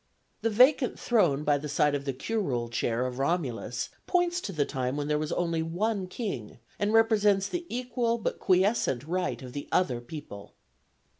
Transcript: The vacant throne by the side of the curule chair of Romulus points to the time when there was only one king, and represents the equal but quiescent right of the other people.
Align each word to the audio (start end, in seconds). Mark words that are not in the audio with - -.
The 0.41 0.49
vacant 0.49 0.97
throne 0.99 1.43
by 1.43 1.59
the 1.59 1.69
side 1.69 1.93
of 1.93 2.05
the 2.05 2.11
curule 2.13 2.69
chair 2.69 3.05
of 3.05 3.19
Romulus 3.19 3.89
points 4.07 4.41
to 4.41 4.51
the 4.51 4.65
time 4.65 4.97
when 4.97 5.07
there 5.07 5.19
was 5.19 5.31
only 5.33 5.61
one 5.61 6.07
king, 6.07 6.57
and 6.79 6.91
represents 6.91 7.47
the 7.47 7.67
equal 7.69 8.17
but 8.17 8.39
quiescent 8.39 9.03
right 9.05 9.39
of 9.43 9.53
the 9.53 9.69
other 9.71 10.01
people. 10.01 10.55